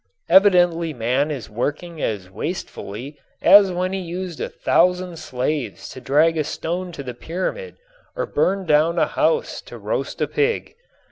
[0.29, 6.39] Evidently man is working as wastefully as when he used a thousand slaves to drag
[6.39, 7.75] a stone to the pyramid
[8.15, 10.73] or burned down a house to roast a pig.